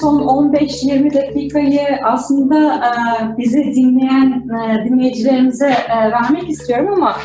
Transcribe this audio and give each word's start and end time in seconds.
son 0.00 0.20
15-20 0.20 1.14
dakikayı 1.14 1.86
aslında 2.04 2.74
e, 2.74 2.92
bizi 3.38 3.64
dinleyen 3.64 4.48
e, 4.48 4.84
dinleyicilerimize 4.84 5.66
e, 5.66 6.10
vermek 6.10 6.50
istiyorum 6.50 6.88
ama 6.92 7.16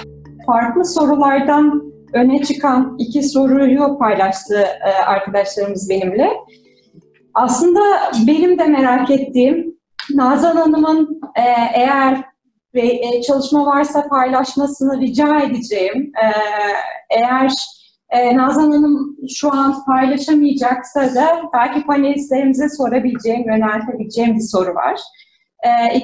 farklı 0.46 0.86
sorulardan 0.86 1.94
öne 2.14 2.44
çıkan 2.44 2.96
iki 3.00 3.24
soruyu 3.24 3.98
paylaştı 4.00 4.68
arkadaşlarımız 5.06 5.90
benimle. 5.90 6.30
Aslında 7.34 7.80
benim 8.28 8.60
de 8.60 8.66
merak 8.66 9.12
ettiğim 9.12 9.76
Nazan 10.14 10.56
Hanım'ın 10.56 11.22
eğer 11.74 12.24
çalışma 13.28 13.66
varsa 13.66 14.08
paylaşmasını 14.08 15.02
rica 15.02 15.40
edeceğim. 15.40 16.12
Eğer 17.10 17.52
e, 18.14 18.38
Nazan 18.38 18.72
Hanım 18.72 19.18
şu 19.36 19.54
an 19.54 19.86
paylaşamayacaksa 19.86 21.16
da 21.16 21.42
belki 21.54 21.86
panelistlerimize 21.86 22.70
sorabileceğim, 22.70 23.50
yöneltebileceğim 23.50 24.36
bir 24.36 24.42
soru 24.42 24.76
var. 24.76 25.00
E, 25.64 26.00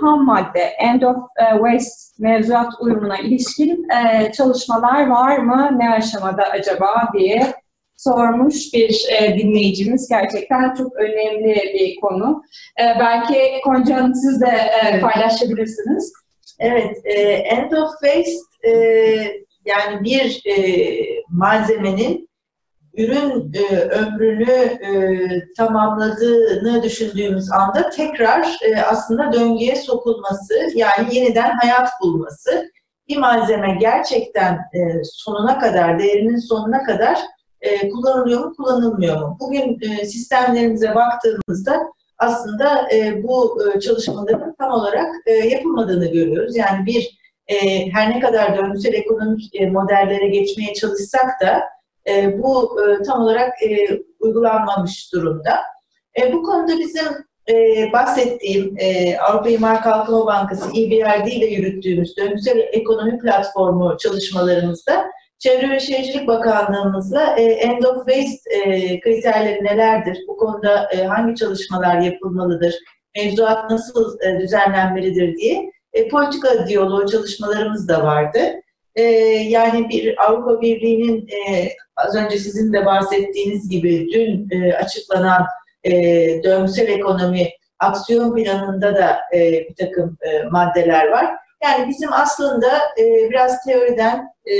ham 0.00 0.24
madde, 0.24 0.60
end 0.60 1.02
of 1.02 1.16
e, 1.16 1.58
waste 1.58 2.22
mevzuat 2.22 2.72
uyumuna 2.80 3.18
ilişkin 3.18 3.88
e, 3.90 4.32
çalışmalar 4.32 5.06
var 5.06 5.38
mı? 5.38 5.70
Ne 5.78 5.90
aşamada 5.90 6.42
acaba 6.42 7.08
diye 7.18 7.54
sormuş 7.96 8.74
bir 8.74 9.06
e, 9.20 9.38
dinleyicimiz. 9.38 10.08
Gerçekten 10.08 10.74
çok 10.74 10.96
önemli 10.96 11.54
bir 11.74 12.00
konu. 12.00 12.42
E, 12.80 12.84
belki 13.00 13.60
Konca 13.64 13.96
Hanım 13.96 14.14
siz 14.14 14.40
de 14.40 14.70
e, 14.82 15.00
paylaşabilirsiniz. 15.00 16.12
Evet, 16.58 16.96
e, 17.04 17.20
end 17.32 17.72
of 17.72 17.90
waste 18.02 18.68
e, 18.68 18.72
yani 19.64 20.04
bir 20.04 20.42
e, 20.46 20.56
malzemenin 21.28 22.30
ürün 22.94 23.52
e, 23.54 23.76
ömrünü 23.76 24.52
e, 24.52 24.92
tamamladığını 25.56 26.82
düşündüğümüz 26.82 27.52
anda 27.52 27.90
tekrar 27.90 28.58
e, 28.62 28.82
aslında 28.82 29.32
döngüye 29.32 29.76
sokulması, 29.76 30.54
yani 30.74 31.14
yeniden 31.14 31.50
hayat 31.62 31.88
bulması, 32.02 32.70
bir 33.08 33.16
malzeme 33.16 33.76
gerçekten 33.80 34.54
e, 34.54 35.04
sonuna 35.04 35.58
kadar, 35.58 35.98
değerinin 35.98 36.36
sonuna 36.36 36.84
kadar 36.84 37.18
e, 37.60 37.88
kullanılıyor 37.88 38.44
mu, 38.44 38.54
kullanılmıyor 38.56 39.20
mu? 39.20 39.36
Bugün 39.40 39.78
e, 39.80 40.04
sistemlerimize 40.04 40.94
baktığımızda 40.94 41.82
aslında 42.18 42.88
e, 42.92 43.22
bu 43.22 43.58
e, 43.76 43.80
çalışmaların 43.80 44.54
tam 44.58 44.72
olarak 44.72 45.08
e, 45.26 45.32
yapılmadığını 45.32 46.12
görüyoruz. 46.12 46.56
Yani 46.56 46.86
bir 46.86 47.19
e, 47.50 47.88
her 47.92 48.10
ne 48.10 48.20
kadar 48.20 48.58
döngüsel 48.58 48.94
ekonomik 48.94 49.60
e, 49.60 49.66
modellere 49.66 50.28
geçmeye 50.28 50.74
çalışsak 50.74 51.40
da 51.42 51.60
e, 52.08 52.42
bu 52.42 52.80
e, 52.82 53.02
tam 53.02 53.22
olarak 53.22 53.62
e, 53.62 54.00
uygulanmamış 54.20 55.12
durumda. 55.12 55.60
E, 56.20 56.32
bu 56.32 56.42
konuda 56.42 56.78
bizim 56.78 57.06
e, 57.48 57.92
bahsettiğim 57.92 58.74
e, 58.78 59.18
Avrupa 59.18 59.48
İmar 59.48 59.82
Kalkınma 59.82 60.26
Bankası 60.26 60.70
EBRD 60.70 61.26
ile 61.26 61.46
yürüttüğümüz 61.46 62.16
döngüsel 62.16 62.58
ekonomi 62.72 63.18
platformu 63.18 63.96
çalışmalarımızda 63.98 65.06
Çevre 65.38 65.70
ve 65.70 65.80
Şehircilik 65.80 66.28
Bakanlığımızla 66.28 67.36
e, 67.36 67.42
end 67.42 67.82
of 67.82 68.08
waste 68.08 68.54
e, 68.54 69.00
kriterleri 69.00 69.64
nelerdir? 69.64 70.18
Bu 70.28 70.36
konuda 70.36 70.88
e, 70.92 71.04
hangi 71.04 71.34
çalışmalar 71.34 72.00
yapılmalıdır? 72.00 72.74
Mevzuat 73.16 73.70
nasıl 73.70 74.18
e, 74.20 74.40
düzenlenmelidir 74.40 75.36
diye 75.36 75.70
e, 75.92 76.08
politika 76.08 76.66
diyaloğu 76.68 77.06
çalışmalarımız 77.06 77.88
da 77.88 78.04
vardı. 78.04 78.38
E, 78.94 79.02
yani 79.48 79.88
bir 79.88 80.24
Avrupa 80.26 80.60
Birliği'nin 80.60 81.28
e, 81.28 81.68
az 81.96 82.16
önce 82.16 82.38
sizin 82.38 82.72
de 82.72 82.86
bahsettiğiniz 82.86 83.68
gibi 83.68 84.08
dün 84.12 84.48
e, 84.50 84.72
açıklanan 84.74 85.46
e, 85.84 85.92
döngüsel 86.42 86.88
ekonomi 86.88 87.50
aksiyon 87.78 88.34
planında 88.34 88.96
da 88.96 89.18
e, 89.34 89.52
bir 89.52 89.74
takım 89.74 90.16
e, 90.22 90.42
maddeler 90.42 91.08
var. 91.08 91.26
Yani 91.62 91.88
bizim 91.88 92.12
aslında 92.12 92.78
e, 92.98 93.30
biraz 93.30 93.64
teoriden, 93.64 94.28
e, 94.46 94.54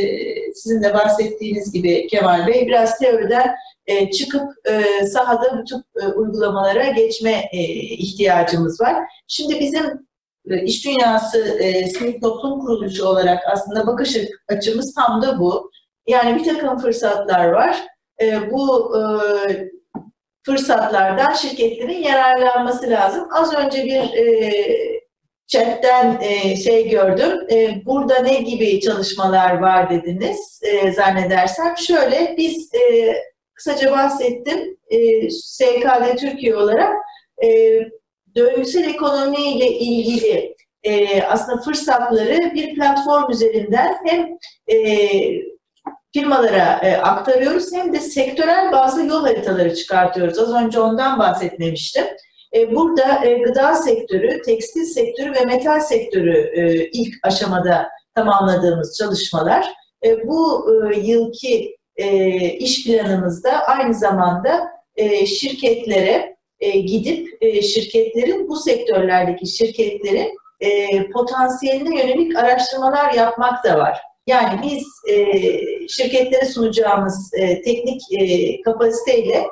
sizin 0.55 0.83
de 0.83 0.95
bahsettiğiniz 0.95 1.73
gibi 1.73 2.07
Kemal 2.07 2.47
Bey, 2.47 2.67
biraz 2.67 2.99
teoriden 2.99 3.55
e, 3.87 4.11
çıkıp 4.11 4.43
e, 4.71 5.07
sahada 5.07 5.65
tip 5.65 6.03
e, 6.03 6.07
uygulamalara 6.07 6.87
geçme 6.87 7.45
e, 7.53 7.59
ihtiyacımız 7.75 8.81
var. 8.81 8.97
Şimdi 9.29 9.61
bizim 9.61 10.10
iş 10.45 10.85
dünyası 10.87 11.59
e, 11.59 11.87
sivil 11.87 12.21
toplum 12.21 12.61
kuruluşu 12.61 13.07
olarak 13.07 13.43
aslında 13.53 13.87
bakış 13.87 14.17
açımız 14.49 14.95
tam 14.95 15.23
da 15.23 15.39
bu. 15.39 15.71
Yani 16.07 16.39
bir 16.39 16.45
takım 16.45 16.79
fırsatlar 16.79 17.49
var. 17.49 17.77
E, 18.21 18.51
bu 18.51 18.97
e, 18.97 19.01
fırsatlardan 20.43 21.33
şirketlerin 21.33 22.03
yararlanması 22.03 22.91
lazım. 22.91 23.29
Az 23.33 23.55
önce 23.55 23.85
bir 23.85 24.19
e, 24.19 24.53
chatten 25.47 26.19
e, 26.21 26.57
şey 26.57 26.89
gördüm. 26.89 27.47
E, 27.51 27.87
burada 27.87 28.19
ne 28.19 28.35
gibi 28.35 28.81
çalışmalar 28.81 29.59
var 29.59 29.91
dediniz 29.91 30.61
e, 30.63 30.93
zannedersem. 30.93 31.77
Şöyle 31.77 32.35
biz 32.37 32.75
e, 32.75 33.15
kısaca 33.55 33.93
bahsettim. 33.93 34.77
E, 34.91 35.31
SKD 35.31 36.17
Türkiye 36.21 36.57
olarak 36.57 36.95
e, 37.45 37.49
döngüsel 38.37 38.85
ekonomiyle 38.85 39.69
ilgili 39.69 40.57
e, 40.83 41.23
aslında 41.23 41.63
fırsatları 41.63 42.55
bir 42.55 42.75
platform 42.75 43.31
üzerinden 43.31 43.97
hem 44.05 44.29
e, 44.69 45.09
firmalara 46.13 46.81
e, 46.83 46.97
aktarıyoruz 46.97 47.73
hem 47.73 47.93
de 47.93 48.01
sektörel 48.01 48.73
bazı 48.73 49.07
yol 49.07 49.23
haritaları 49.23 49.75
çıkartıyoruz. 49.75 50.39
Az 50.39 50.55
önce 50.55 50.81
ondan 50.81 51.19
bahsetmemiştim. 51.19 52.05
E, 52.55 52.75
burada 52.75 53.25
e, 53.25 53.39
gıda 53.39 53.75
sektörü, 53.75 54.43
tekstil 54.43 54.85
sektörü 54.85 55.33
ve 55.35 55.45
metal 55.45 55.81
sektörü 55.81 56.51
e, 56.55 56.89
ilk 56.93 57.15
aşamada 57.23 57.89
tamamladığımız 58.15 58.99
çalışmalar. 58.99 59.67
E, 60.05 60.27
bu 60.29 60.67
e, 60.93 60.99
yılki 60.99 61.77
e, 61.97 62.29
iş 62.49 62.85
planımızda 62.87 63.51
aynı 63.67 63.95
zamanda 63.95 64.69
e, 64.97 65.27
şirketlere 65.27 66.37
e, 66.61 66.71
gidip 66.71 67.39
e, 67.41 67.63
şirketlerin 67.63 68.49
bu 68.49 68.57
sektörlerdeki 68.57 69.47
şirketlerin 69.47 70.39
e, 70.61 70.89
potansiyeline 71.11 72.01
yönelik 72.01 72.37
araştırmalar 72.37 73.13
yapmak 73.13 73.65
da 73.65 73.79
var. 73.79 74.01
Yani 74.27 74.61
biz 74.63 74.87
e, 75.15 75.27
şirketlere 75.89 76.45
sunacağımız 76.45 77.31
teknik 77.65 78.03
kapasiteyle 78.65 79.47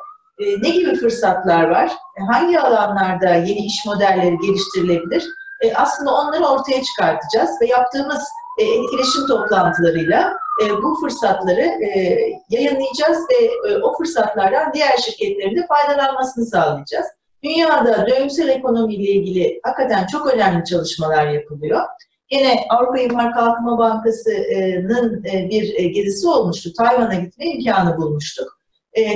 ne 0.62 0.70
gibi 0.70 0.94
fırsatlar 0.94 1.70
var? 1.70 1.92
Hangi 2.30 2.60
alanlarda 2.60 3.34
yeni 3.34 3.66
iş 3.66 3.86
modelleri 3.86 4.36
geliştirilebilir? 4.38 5.24
Aslında 5.74 6.14
onları 6.14 6.44
ortaya 6.44 6.82
çıkartacağız 6.82 7.50
ve 7.62 7.66
yaptığımız 7.66 8.28
e, 8.58 8.64
etkileşim 8.64 9.26
toplantılarıyla 9.26 10.36
e, 10.62 10.82
bu 10.82 10.94
fırsatları 11.00 11.60
e, 11.60 12.18
yayınlayacağız 12.50 13.18
ve 13.30 13.70
e, 13.70 13.76
o 13.76 13.96
fırsatlardan 13.96 14.72
diğer 14.72 14.96
şirketlerin 14.96 15.56
de 15.56 15.66
faydalanmasını 15.66 16.46
sağlayacağız. 16.46 17.06
Dünyada 17.42 18.06
döngüsel 18.06 18.48
ekonomiyle 18.48 19.10
ilgili 19.10 19.60
hakikaten 19.62 20.06
çok 20.06 20.34
önemli 20.34 20.64
çalışmalar 20.64 21.28
yapılıyor. 21.28 21.80
Yine 22.30 22.66
Avrupa 22.70 22.98
İmar 22.98 23.34
Kalkınma 23.34 23.78
Bankası'nın 23.78 25.24
bir 25.24 25.78
gezisi 25.84 26.28
olmuştu. 26.28 26.72
Tayvan'a 26.72 27.14
gitme 27.14 27.46
imkanı 27.46 27.96
bulmuştuk. 27.96 28.58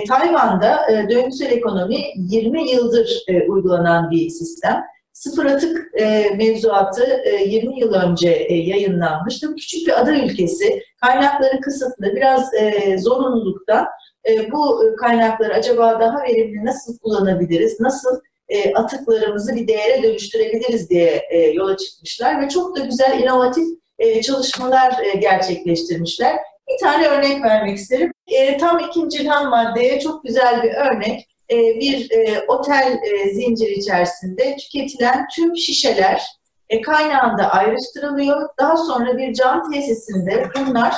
Tayvan'da 0.08 0.86
döngüsel 1.10 1.50
ekonomi 1.50 1.96
20 2.16 2.70
yıldır 2.70 3.24
uygulanan 3.48 4.10
bir 4.10 4.30
sistem. 4.30 4.82
Sıfır 5.12 5.44
atık 5.44 6.00
e, 6.00 6.30
mevzuatı 6.36 7.22
e, 7.24 7.44
20 7.44 7.80
yıl 7.80 7.92
önce 7.92 8.30
e, 8.30 8.54
yayınlanmıştı. 8.54 9.56
Küçük 9.56 9.86
bir 9.86 10.00
ada 10.00 10.12
ülkesi, 10.12 10.82
kaynakları 11.00 11.60
kısıtlı, 11.60 12.16
biraz 12.16 12.54
e, 12.54 12.98
zorunluluktan 12.98 13.86
e, 14.28 14.52
bu 14.52 14.80
kaynakları 15.00 15.54
acaba 15.54 16.00
daha 16.00 16.22
verimli 16.22 16.64
nasıl 16.64 16.98
kullanabiliriz, 16.98 17.80
nasıl 17.80 18.20
e, 18.48 18.74
atıklarımızı 18.74 19.54
bir 19.56 19.68
değere 19.68 20.02
dönüştürebiliriz 20.02 20.90
diye 20.90 21.22
e, 21.30 21.38
yola 21.38 21.76
çıkmışlar 21.76 22.42
ve 22.42 22.48
çok 22.48 22.76
da 22.76 22.80
güzel 22.84 23.20
inovatif 23.20 23.64
e, 23.98 24.22
çalışmalar 24.22 25.02
e, 25.04 25.18
gerçekleştirmişler. 25.18 26.36
Bir 26.68 26.84
tane 26.84 27.06
örnek 27.06 27.44
vermek 27.44 27.78
isterim. 27.78 28.12
E, 28.26 28.56
tam 28.56 28.78
ikinci 28.78 29.28
ham 29.28 29.50
maddeye 29.50 30.00
çok 30.00 30.24
güzel 30.24 30.62
bir 30.62 30.74
örnek. 30.74 31.28
E, 31.52 31.80
bir 31.80 32.10
e, 32.10 32.44
otel 32.48 32.98
e, 33.12 33.30
zinciri 33.34 33.72
içerisinde 33.72 34.56
tüketilen 34.56 35.26
tüm 35.34 35.56
şişeler 35.56 36.22
e, 36.70 36.80
kaynağında 36.80 37.50
ayrıştırılıyor. 37.50 38.48
Daha 38.58 38.76
sonra 38.76 39.18
bir 39.18 39.34
cam 39.34 39.70
tesisinde 39.70 40.48
bunlar 40.54 40.94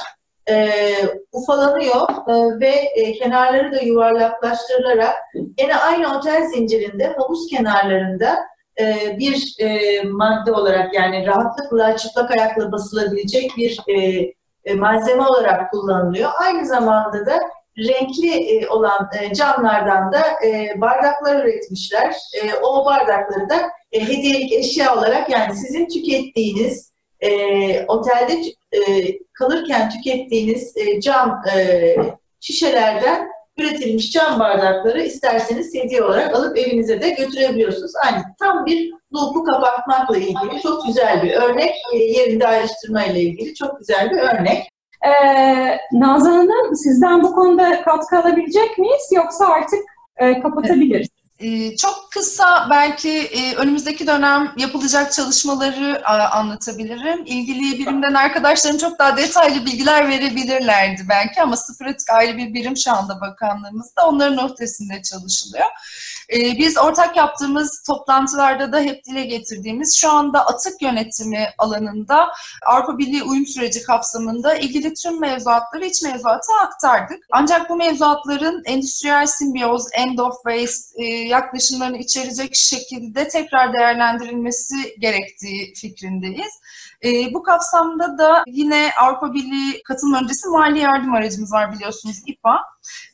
ufalanıyor 1.33 2.09
ve 2.61 2.93
kenarları 3.19 3.73
da 3.73 3.81
yuvarlaklaştırılarak 3.81 5.15
yine 5.61 5.77
aynı 5.77 6.19
otel 6.19 6.47
zincirinde 6.47 7.15
havuz 7.19 7.47
kenarlarında 7.51 8.39
bir 9.19 9.57
madde 10.05 10.53
olarak 10.53 10.95
yani 10.95 11.27
rahatlıkla 11.27 11.97
çıplak 11.97 12.31
ayakla 12.31 12.73
basılabilecek 12.73 13.51
bir 13.57 13.81
malzeme 14.77 15.23
olarak 15.23 15.71
kullanılıyor. 15.71 16.31
Aynı 16.41 16.67
zamanda 16.67 17.27
da 17.27 17.41
renkli 17.79 18.31
e, 18.31 18.69
olan 18.69 19.11
e, 19.21 19.35
camlardan 19.35 20.13
da 20.13 20.23
e, 20.47 20.81
bardaklar 20.81 21.45
üretmişler. 21.45 22.15
O 22.63 22.85
bardakları 22.85 23.49
da 23.49 23.71
hediyelik 23.93 24.53
eşya 24.53 24.97
olarak 24.99 25.31
yani 25.31 25.57
sizin 25.57 25.89
tükettiğiniz 25.89 26.95
otelde 27.89 28.43
kalırken 29.33 29.91
tükettiğiniz 29.91 30.75
cam 31.03 31.43
şişelerden 32.41 33.29
üretilmiş 33.59 34.13
cam 34.13 34.41
bardakları 34.41 35.03
isterseniz 35.03 35.75
hediye 35.75 36.03
olarak 36.03 36.35
alıp 36.35 36.59
evinize 36.59 37.01
de 37.01 37.11
götürebiliyorsunuz. 37.11 37.93
Yani 38.05 38.23
tam 38.39 38.67
bir 38.67 38.93
loop'u 39.15 39.45
kapatmakla 39.45 40.17
ilgili 40.17 40.63
çok 40.63 40.87
güzel 40.87 41.23
bir 41.23 41.33
örnek. 41.33 41.75
Yerinde 41.95 42.47
ayrıştırma 42.47 43.05
ile 43.05 43.21
ilgili 43.21 43.55
çok 43.55 43.79
güzel 43.79 44.11
bir 44.11 44.19
örnek. 44.19 44.74
Ee, 45.07 45.79
Nazan 45.93 46.33
Hanım 46.33 46.77
sizden 46.77 47.23
bu 47.23 47.35
konuda 47.35 47.83
katkı 47.83 48.19
alabilecek 48.19 48.79
miyiz 48.79 49.09
yoksa 49.13 49.47
artık 49.47 49.81
e, 50.17 50.41
kapatabiliriz? 50.41 51.09
Ee, 51.41 51.77
çok 51.77 52.09
kısa 52.13 52.67
belki 52.71 53.11
e, 53.11 53.57
önümüzdeki 53.57 54.07
dönem 54.07 54.53
yapılacak 54.57 55.13
çalışmaları 55.13 56.09
anlatabilirim. 56.09 57.23
İlgili 57.27 57.79
birimden 57.79 58.15
arkadaşlarım 58.15 58.79
çok 58.79 58.99
daha 58.99 59.17
detaylı 59.17 59.67
bilgiler 59.67 60.09
verebilirlerdi 60.09 61.03
belki 61.09 61.43
ama 61.43 61.57
sıfır 61.57 61.87
atık 61.87 62.11
ayrı 62.11 62.37
bir 62.37 62.55
birim 62.55 62.77
şu 62.77 62.93
anda 62.93 63.21
bakanlığımızda. 63.21 64.09
Onların 64.09 64.51
ötesinde 64.51 65.03
çalışılıyor. 65.03 65.67
Ee, 66.33 66.59
biz 66.59 66.79
ortak 66.79 67.17
yaptığımız 67.17 67.83
toplantılarda 67.87 68.73
da 68.73 68.81
hep 68.81 69.05
dile 69.05 69.25
getirdiğimiz 69.25 69.97
şu 69.97 70.11
anda 70.11 70.47
atık 70.47 70.83
yönetimi 70.83 71.49
alanında 71.59 72.29
Avrupa 72.67 72.99
Birliği 72.99 73.23
uyum 73.23 73.47
süreci 73.47 73.83
kapsamında 73.83 74.55
ilgili 74.55 74.95
tüm 74.95 75.21
mevzuatları 75.21 75.85
iç 75.85 76.03
mevzuata 76.03 76.55
aktardık. 76.63 77.19
Ancak 77.31 77.71
bu 77.71 77.77
mevzuatların 77.77 78.63
endüstriyel 78.65 79.27
simbiyoz, 79.27 79.87
end 79.93 80.19
of 80.19 80.35
waste 80.49 81.03
e, 81.03 81.05
yaklaşımlarını 81.07 81.99
içerecek 81.99 82.55
şekilde 82.55 83.29
tekrar 83.29 83.73
değerlendirilmesi 83.73 84.75
gerektiği 84.99 85.75
fikrindeyiz. 85.75 86.53
E, 87.05 87.35
bu 87.35 87.43
kapsamda 87.43 88.19
da 88.19 88.45
yine 88.47 88.91
Avrupa 89.01 89.35
Birliği 89.35 89.83
katılım 89.83 90.15
öncesi 90.15 90.49
mali 90.49 90.79
yardım 90.79 91.15
aracımız 91.15 91.53
var 91.53 91.73
biliyorsunuz 91.73 92.17
İPA. 92.27 92.61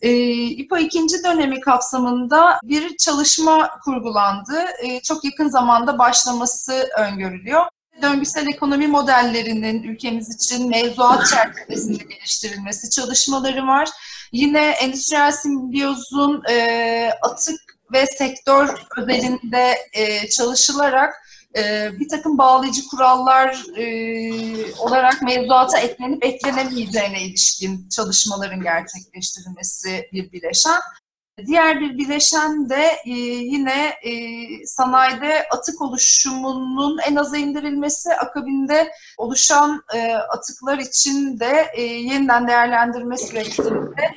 E, 0.02 0.10
İPA 0.32 0.78
ikinci 0.78 1.24
dönemi 1.24 1.60
kapsamında 1.60 2.58
bir 2.62 2.96
çalışma 3.00 3.70
kurgulandı. 3.84 4.64
E, 4.82 5.00
çok 5.00 5.24
yakın 5.24 5.48
zamanda 5.48 5.98
başlaması 5.98 6.88
öngörülüyor 6.98 7.66
döngüsel 8.02 8.46
ekonomi 8.46 8.86
modellerinin 8.86 9.82
ülkemiz 9.82 10.34
için 10.34 10.68
mevzuat 10.68 11.26
çerçevesinde 11.26 12.04
geliştirilmesi 12.04 12.90
çalışmaları 12.90 13.66
var. 13.66 13.88
Yine 14.32 14.70
endüstriyel 14.70 15.32
simbiyozun 15.32 16.42
e, 16.50 17.10
atık 17.22 17.60
ve 17.92 18.06
sektör 18.06 18.86
özelinde 18.96 19.78
e, 19.92 20.28
çalışılarak 20.28 21.14
bir 21.98 22.08
takım 22.08 22.38
bağlayıcı 22.38 22.86
kurallar 22.86 23.62
olarak 24.78 25.22
mevzuata 25.22 25.78
eklenip 25.78 26.24
eklenemeyeceğine 26.24 27.22
ilişkin 27.22 27.88
çalışmaların 27.88 28.62
gerçekleştirilmesi 28.62 30.08
bir 30.12 30.32
bileşen. 30.32 30.80
Diğer 31.46 31.80
bir 31.80 31.98
bileşen 31.98 32.68
de 32.68 32.90
e, 33.04 33.10
yine 33.10 33.94
e, 34.02 34.12
sanayide 34.66 35.48
atık 35.50 35.80
oluşumunun 35.82 36.98
en 37.08 37.16
aza 37.16 37.36
indirilmesi, 37.36 38.14
akabinde 38.14 38.92
oluşan 39.18 39.82
e, 39.94 40.14
atıklar 40.14 40.78
için 40.78 41.40
de 41.40 41.70
e, 41.74 41.82
yeniden 41.82 42.48
değerlendirme 42.48 43.16
süreçlerinde 43.16 44.14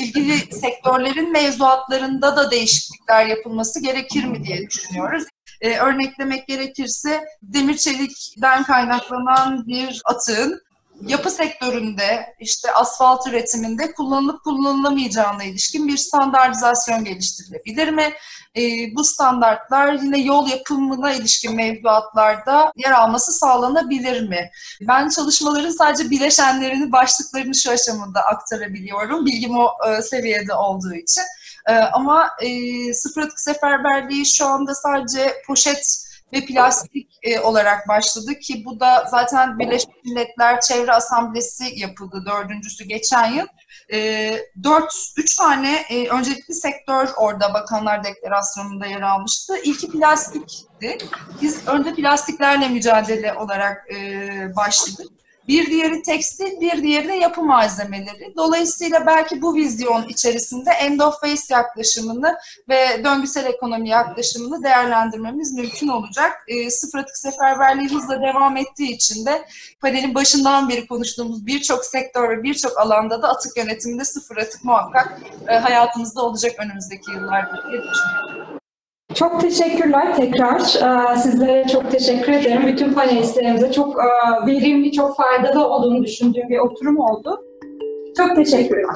ilgili 0.00 0.38
sektörlerin 0.54 1.32
mevzuatlarında 1.32 2.36
da 2.36 2.50
değişiklikler 2.50 3.26
yapılması 3.26 3.82
gerekir 3.82 4.24
mi 4.24 4.44
diye 4.44 4.70
düşünüyoruz. 4.70 5.24
Ee, 5.60 5.78
örneklemek 5.78 6.46
gerekirse 6.48 7.24
demir 7.42 7.76
çelikten 7.76 8.62
kaynaklanan 8.62 9.66
bir 9.66 10.02
atığın 10.04 10.60
yapı 11.00 11.30
sektöründe 11.30 12.34
işte 12.40 12.72
asfalt 12.72 13.26
üretiminde 13.26 13.92
kullanılıp 13.92 14.44
kullanılamayacağına 14.44 15.44
ilişkin 15.44 15.88
bir 15.88 15.96
standartizasyon 15.96 17.04
geliştirilebilir 17.04 17.88
mi? 17.88 18.12
E, 18.56 18.60
bu 18.94 19.04
standartlar 19.04 19.92
yine 19.92 20.18
yol 20.18 20.48
yapımına 20.48 21.12
ilişkin 21.12 21.56
mevduatlarda 21.56 22.72
yer 22.76 22.90
alması 22.92 23.32
sağlanabilir 23.32 24.28
mi? 24.28 24.50
Ben 24.80 25.08
çalışmaların 25.08 25.70
sadece 25.70 26.10
bileşenlerini, 26.10 26.92
başlıklarını 26.92 27.54
şu 27.54 27.70
aşamada 27.70 28.20
aktarabiliyorum. 28.20 29.26
Bilgim 29.26 29.56
o 29.56 29.68
e, 29.88 30.02
seviyede 30.02 30.54
olduğu 30.54 30.94
için. 30.94 31.22
E, 31.68 31.72
ama 31.72 32.30
e, 32.40 32.48
sıfır 32.94 33.22
atık 33.22 33.40
seferberliği 33.40 34.26
şu 34.26 34.46
anda 34.46 34.74
sadece 34.74 35.32
poşet 35.46 36.04
ve 36.34 36.44
plastik 36.44 37.18
e, 37.22 37.40
olarak 37.40 37.88
başladı 37.88 38.34
ki 38.34 38.64
bu 38.64 38.80
da 38.80 39.06
zaten 39.10 39.58
Birleşmiş 39.58 39.96
Milletler 40.04 40.60
Çevre 40.60 40.92
Asamblesi 40.92 41.64
yapıldı 41.76 42.24
dördüncüsü 42.26 42.84
geçen 42.84 43.32
yıl. 43.32 43.46
E, 43.92 44.30
dört, 44.62 44.94
üç 45.16 45.36
tane 45.36 45.76
e, 45.90 46.08
öncelikli 46.08 46.54
sektör 46.54 47.08
orada 47.16 47.54
Bakanlar 47.54 48.04
Deklarasyonu'nda 48.04 48.86
yer 48.86 49.00
almıştı. 49.00 49.54
İlki 49.64 49.90
plastikti. 49.90 50.98
Biz 51.42 51.68
önce 51.68 51.94
plastiklerle 51.94 52.68
mücadele 52.68 53.34
olarak 53.34 53.86
e, 53.94 54.56
başladık. 54.56 55.06
Bir 55.48 55.66
diğeri 55.66 56.02
tekstil, 56.02 56.60
bir 56.60 56.82
diğeri 56.82 57.08
de 57.08 57.14
yapı 57.14 57.42
malzemeleri. 57.42 58.34
Dolayısıyla 58.36 59.06
belki 59.06 59.42
bu 59.42 59.54
vizyon 59.54 60.08
içerisinde 60.08 60.70
end 60.70 61.00
of 61.00 61.14
waste 61.14 61.54
yaklaşımını 61.54 62.36
ve 62.68 63.04
döngüsel 63.04 63.46
ekonomi 63.46 63.88
yaklaşımını 63.88 64.62
değerlendirmemiz 64.62 65.52
mümkün 65.52 65.88
olacak. 65.88 66.32
E, 66.48 66.70
sıfır 66.70 66.98
atık 66.98 67.16
seferberliği 67.16 67.88
hızla 67.88 68.20
devam 68.20 68.56
ettiği 68.56 68.92
için 68.92 69.26
de 69.26 69.46
panelin 69.80 70.14
başından 70.14 70.68
beri 70.68 70.86
konuştuğumuz 70.86 71.46
birçok 71.46 71.84
sektör 71.84 72.30
ve 72.30 72.42
birçok 72.42 72.78
alanda 72.78 73.22
da 73.22 73.28
atık 73.28 73.56
yönetiminde 73.56 74.04
sıfır 74.04 74.36
atık 74.36 74.64
muhakkak 74.64 75.20
e, 75.48 75.54
hayatımızda 75.54 76.22
olacak 76.22 76.52
önümüzdeki 76.58 77.10
yıllarda 77.10 77.70
diye 77.70 77.82
düşünüyorum. 77.82 78.53
Çok 79.14 79.40
teşekkürler 79.40 80.16
tekrar. 80.16 80.60
Ee, 80.60 81.16
sizlere 81.16 81.66
çok 81.68 81.90
teşekkür 81.90 82.32
ederim. 82.32 82.66
Bütün 82.66 82.92
panelistlerimize 82.92 83.72
çok 83.72 83.96
e, 83.96 84.46
verimli, 84.46 84.92
çok 84.92 85.16
faydalı 85.16 85.68
olduğunu 85.68 86.04
düşündüğüm 86.04 86.48
bir 86.48 86.58
oturum 86.58 86.98
oldu. 86.98 87.40
Çok 88.16 88.36
teşekkürler. 88.36 88.94